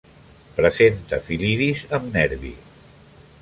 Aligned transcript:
Presenta 0.53 1.19
fil·lidis 1.27 1.85
amb 1.99 2.09
nervi. 2.19 2.55